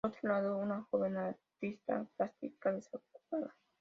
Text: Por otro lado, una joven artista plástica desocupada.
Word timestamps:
Por 0.03 0.13
otro 0.15 0.29
lado, 0.29 0.57
una 0.57 0.81
joven 0.89 1.15
artista 1.15 2.07
plástica 2.17 2.71
desocupada. 2.71 3.55